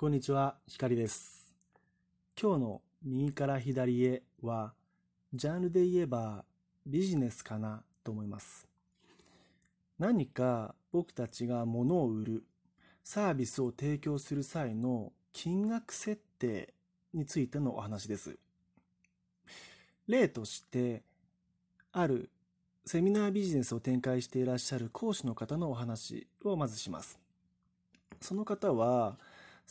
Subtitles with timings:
[0.00, 1.54] こんにちは、ひかりです。
[2.40, 4.72] 今日の右から左へは、
[5.34, 6.46] ジャンルで言えば
[6.86, 8.66] ビジネスかなと思います。
[9.98, 12.44] 何か僕たちが物を売る、
[13.04, 16.72] サービスを提供する際の金額設定
[17.12, 18.38] についてのお話です。
[20.06, 21.02] 例として、
[21.92, 22.30] ある
[22.86, 27.18] セミナービジネスを展開していらっしゃる講師の方のお話をまずします。
[28.22, 29.18] その方は、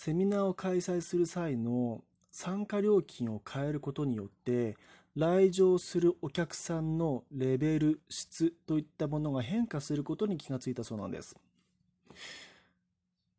[0.01, 4.77] セミナーを開催する際の参加料金を変えることによって、
[5.13, 11.35] 来場するお客さんのレベル、質といったものが変化することに気がついたそうなんです。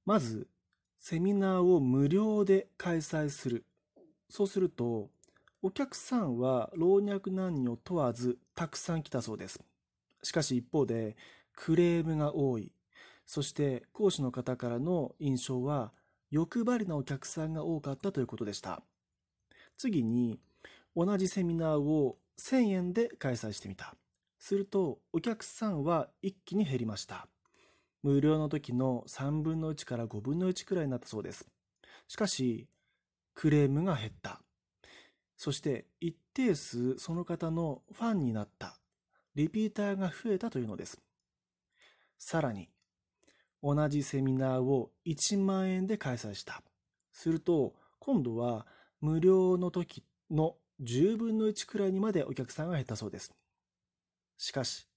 [0.04, 0.48] まず、
[0.98, 3.64] セミナーを無料で開催する。
[4.28, 5.08] そうすると、
[5.62, 9.58] お客さんは老若男女問わずたくさん来たそうです。
[10.22, 11.16] しかし一方で、
[11.54, 12.70] クレームが多い。
[13.24, 15.94] そして講師の方からの印象は、
[16.30, 18.82] 欲張りなお客さんが多かったということでした。
[19.76, 20.38] 次に、
[20.94, 23.96] 同じセミナーを1000円で開催してみた。
[24.38, 27.28] すると、お客さんは一気に減りました。
[28.02, 31.46] 無料の時の3分の1から5分の1くらいになったそうです。
[32.08, 32.68] しかし、
[33.34, 34.40] クレームが減った。
[35.36, 38.78] そして、一定数その方のファンになった。
[39.34, 41.00] リピーターが増えたというのです。
[42.18, 42.68] さらに、
[43.62, 46.62] 同じセミナーを1万円で開催した。
[47.12, 48.66] すると、今度は
[49.00, 53.32] 無料の時の10分の1くらいにまでお客さんが減ったそうです。
[54.38, 54.88] しかし、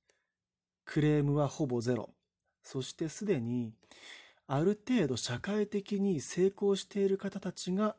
[0.85, 2.13] クレームはほぼゼロ。
[2.61, 3.73] そしてすでに、
[4.47, 7.95] ある程度社会的に成功している方たちが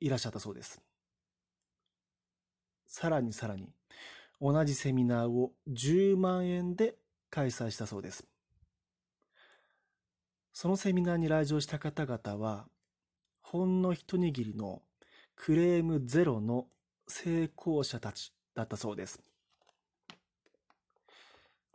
[0.00, 0.80] いらっしゃったそうです。
[2.86, 3.72] さらにさらに、
[4.40, 6.96] 同じセミナーを10万円で
[7.30, 8.24] 開催したそうです。
[10.52, 12.68] そのセミナーに来場した方々は、
[13.40, 14.82] ほんの一握りの
[15.36, 16.66] クレームゼロの
[17.08, 19.20] 成功者たちだったそうです。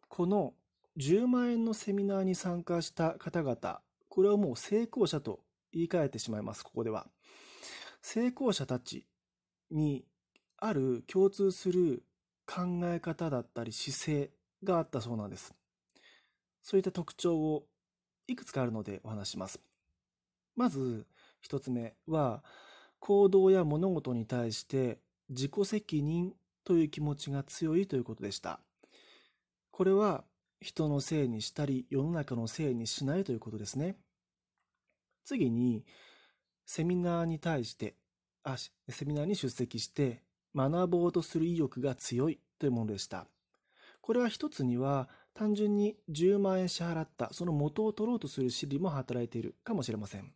[0.08, 0.54] この
[0.98, 5.42] 10万円のセミナーに参加した方々、これはもう成功者と
[5.74, 7.08] 言い換えてしまいます、ここでは。
[8.02, 9.08] 成功者たち
[9.72, 10.06] に
[10.58, 12.04] ある共通する
[12.46, 14.32] 考え方だったり姿勢
[14.64, 15.54] があったそうなんです。
[16.62, 17.66] そういった特徴を
[18.28, 19.60] いくつかあるのでお話します。
[20.56, 21.06] まず
[21.42, 22.44] 一つ目は
[23.00, 25.00] 行動や物事に対して
[25.30, 28.60] 自己責任という気持ちが強いということでした。
[29.72, 30.24] これは
[30.62, 33.98] 人のせいにしたり世の中のせいにしないということですね。
[35.24, 35.86] 次に
[36.66, 37.96] セミナーに対して
[38.44, 40.24] あセミナーに出席して
[40.56, 43.28] 学ぼうとする意欲が強いというものでした。
[44.02, 50.32] これは一つには単純に10万円支払ったその元を取ろうとする心理も働いているかもしれません。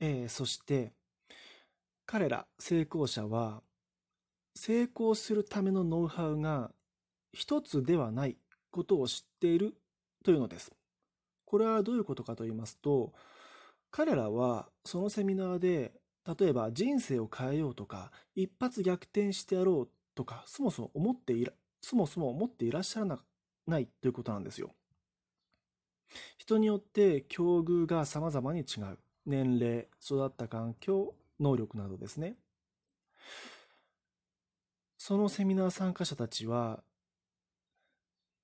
[0.00, 0.92] えー、そして
[2.06, 3.62] 彼ら成功者は
[4.54, 6.70] 成功するためのノウハウが
[7.32, 8.36] 一つではない
[8.70, 9.74] ことを知っている
[10.22, 10.70] というのです。
[11.46, 13.14] これはどういうことかと言いますと
[13.90, 15.92] 彼らはそのセミナーで
[16.38, 23.18] 例えば人生を変えようとか一発逆転してやろうとかそもそも思っていらそもそも思っていらっしゃら
[23.66, 24.74] ないということなんですよ。
[26.36, 28.98] 人によって境遇が様々に違う。
[29.26, 32.36] 年齢、育った環境、能力などですね。
[34.96, 36.82] そのセミナー参加者たちは、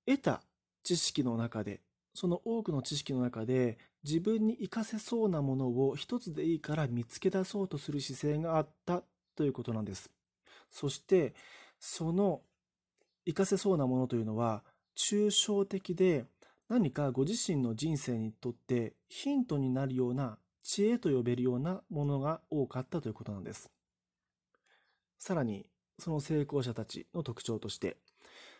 [0.05, 0.43] 得た
[0.83, 1.81] 知識の中で、
[2.13, 9.03] その多くの知識の中で、自分に活かせそうなものを一つでいいから見つけ出そうとする姿勢があった
[9.35, 10.11] ということなんです。
[10.69, 11.33] そして、
[11.79, 12.41] その
[13.25, 14.63] 活かせそうなものというのは
[14.97, 16.25] 抽象的で
[16.69, 23.69] 何かご自身の人生にとってヒントになるような知恵と呼べるようなものが多かったということなんです。
[25.19, 25.67] さらに
[25.99, 27.97] その成功者たちの特徴として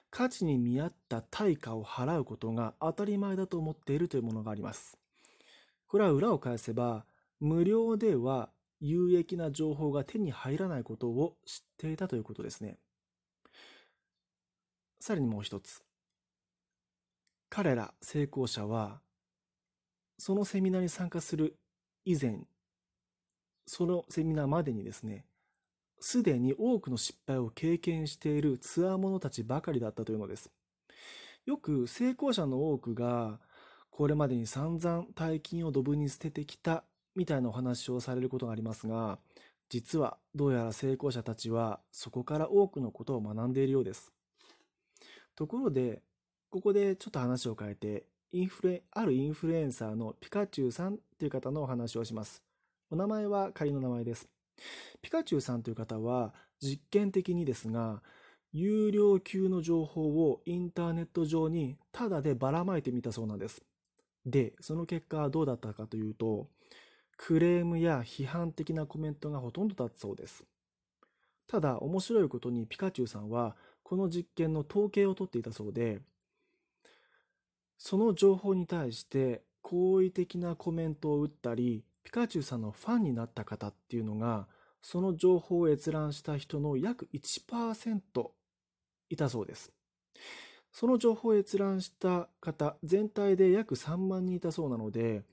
[0.09, 4.97] 価値に見合った対価を払うことが当たり前だと思っているというものがあります。
[5.88, 7.06] これは裏を返せば
[7.40, 12.78] 無料では有益な情報が手に入らないことを知っていたということですね。
[15.00, 15.84] さらにもう一つ。
[17.50, 19.02] 彼ら成功者は、
[20.18, 21.58] そのセミナーに参加する
[22.03, 22.40] 以前、
[23.66, 25.26] そのセミナーまでにですね、
[26.00, 30.52] すでに多くの失敗を経験しているツアー者たちばかりだったというのです。
[31.46, 33.40] よく成功者の多くが、
[33.90, 36.84] これまでに散々大金をドブに捨ててきた
[37.16, 39.20] みたいなお話をされることがありますが、
[39.70, 44.15] 実はどうやら成功者たちはそこから多くのことを学んでいるようです。
[45.35, 46.02] ところで、
[46.49, 52.43] ここでちょっと話を変えて、インフレ、あるインフルエンサーのピカチュウさんという方のお話をします。
[52.90, 54.29] お名前は仮の名前です。
[55.02, 58.02] ピカチュウさんという方は実験的にですが、
[58.52, 63.61] 有料級の情報をインターネット上にタダでばらまいてみたそうなんです。
[64.26, 66.47] で、その結果はどうだったかというと、
[67.17, 70.46] クレームや批判的なコメントがほとんどだったそうです。
[71.47, 73.55] ただ、面白いことにピカチュウさんは、
[73.85, 76.02] この実験の統計を取っていたそうで、
[77.78, 84.47] その情報に対して好意的なコメントを打ったり、ピカチュウさんのファンになった方っていうのが、
[84.82, 87.99] その情報を閲覧した人の約1%
[89.09, 89.72] いたそうです。
[90.72, 95.23] その情報を閲覧した方、全体で約3万人いたそうなので、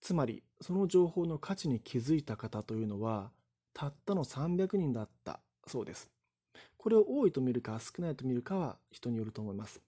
[0.00, 3.30] つまり、その情報の価値に気づいた方というのは、
[3.74, 6.13] たったの300人だったそうです。
[6.84, 9.80] これを多いと見るか少ないと見るかは人によると思います。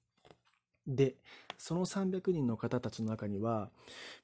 [0.86, 1.16] で、
[1.58, 3.68] その300人の方たちの中には、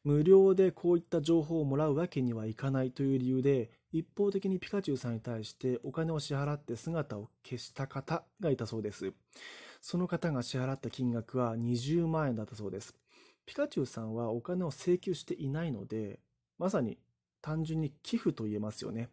[0.04, 9.12] 無料でこういった情報をもらうわけにはいかないという理由で、一方的にピカチュウさんに対してお金を支払って姿を消した方がいたそうです。
[9.82, 12.94] その方が支払った金額は20万円だったそうです。
[13.44, 16.20] ピカチュウさんはお金を請求していないので、
[16.58, 16.96] まさに
[17.42, 19.10] 単純に寄付と言えますよね。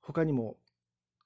[0.00, 0.56] 他にも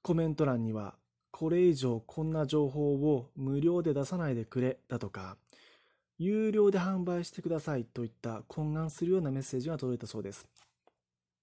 [0.06, 0.94] コメント欄には
[1.32, 5.36] これ以上こんな情報を無料で出さないでくれだとか、
[6.16, 10.46] 有料で販売してくださいといった懇願するようなメッセージが届いたそうです。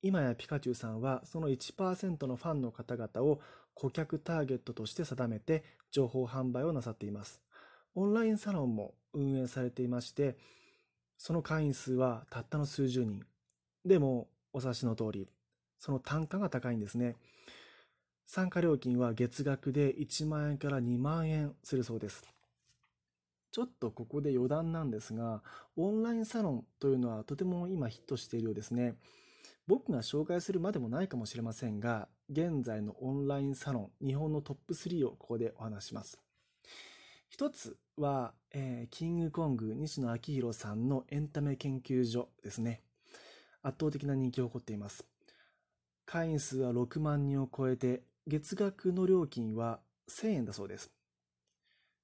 [0.01, 3.41] 今やピカチュウさんはその1%のファンの方々を
[3.73, 7.41] 顧客ターゲットとして定めて情報販売をなさっています。
[7.95, 10.37] オンラインサロンも運営されていまして、
[11.17, 13.25] その会員数はたったの数十人。
[13.83, 15.27] でも、お察しの通り、
[15.79, 17.17] その単価が高いんですね。
[18.35, 22.23] 参加料金は月額で1万円から2万円するそうです。
[23.51, 25.43] ちょっとここで余談なんですが、
[25.75, 28.95] オンラインサロンというのはとても今ヒットしているようですね。
[29.67, 36.19] 僕が紹介するまでもないかもしれませんが、現在のオンラインサロン、日本のトップ3をここでお話します。
[37.29, 42.81] 一つは、えー、キングコング西野昭弘さんのエンタメ研究所ですね。
[43.61, 45.05] 圧倒的な人気を誇っています。
[46.07, 50.91] 会員数は6万人を超えて、月額の料金は1000円だそうです。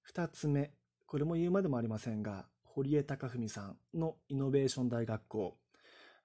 [0.01, 0.71] 二つ目、
[1.05, 5.57] これも言うまでもありませんが、堀江貴文さんのイノベーション大学校。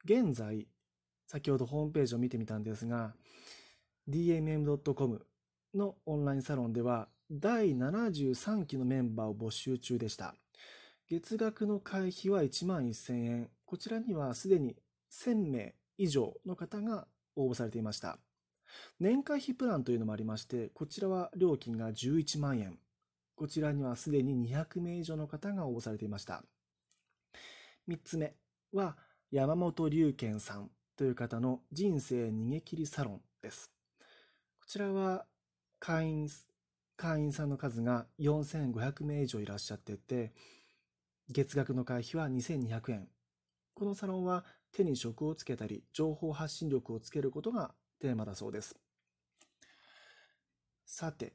[0.05, 0.67] 現在、
[1.29, 3.15] 先ほどホームページを見てみたんですが、
[4.09, 5.27] dmm.com
[5.75, 10.35] のオンラインサロンでは、第73期のメンバーを募集中でした。
[11.09, 13.51] 月額の会費は1万1000円。
[13.65, 14.77] こちらにはすでに
[15.13, 17.07] 1000名以上の方が
[17.37, 18.19] 応募されていました。
[19.01, 22.79] 年会費プランというのもありまして、こちらは料金が11万円。
[23.37, 26.45] こちらにはすでに200名以上の方が応募されていました。
[27.89, 28.35] 3つ目
[28.73, 28.97] は
[29.31, 33.71] 山本龍賢さんという方の人生逃げ切りサロンです。
[34.61, 35.27] こちらは
[35.81, 36.29] 会員、
[36.97, 40.33] 会員さんの数が4500名以上いらっしゃってて、
[41.29, 43.09] 月額の会費は2200円。
[43.75, 47.75] このサロンは手に職をつけたり、情報発信力をつけることが
[48.05, 48.77] テーマだそうです。
[50.85, 51.33] さて、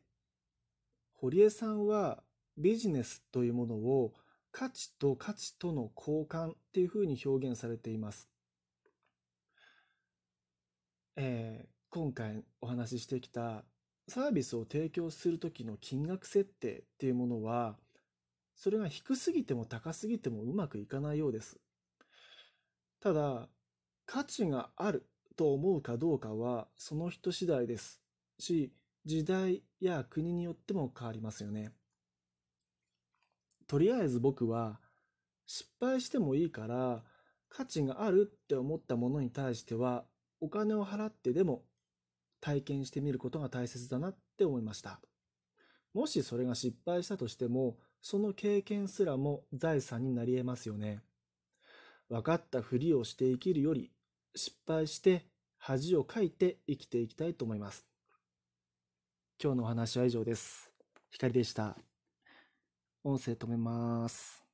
[1.16, 2.22] 堀江さんは
[2.58, 4.14] ビジネスというものを
[4.52, 8.30] 価値と価値との交換っていうふうに表現されています。
[11.16, 13.66] えー、今回お話ししてきた
[14.08, 17.78] サービスを提供する時の金額設定っていうものは、
[18.56, 21.60] それが低すぎても高すぎてもうまくいかないようです。
[23.00, 23.50] ただ、
[24.06, 28.02] 価値があると思うかどうかはその人次第です
[28.40, 28.74] し、
[29.06, 31.72] 時代や国によっても変わりますよね。
[33.66, 34.82] とりあえず僕は
[35.46, 37.06] 失敗してもいいから
[37.48, 40.04] 価値があるって思ったものに対しては
[40.42, 41.64] お金を払ってでも
[42.42, 45.00] 体験してみることが大切だなって思いました。
[45.94, 51.00] もしそれが失敗したとしてもその経験すらも財産になり得ますよね。
[52.10, 53.94] 分かったふりをして生きるより
[54.36, 55.29] 失敗して
[55.60, 57.86] 恥をかいて生きていきたいと思います。
[59.42, 60.72] 今日のお話は以上です。
[61.12, 61.78] 光でした。
[63.04, 64.49] 音声止めます。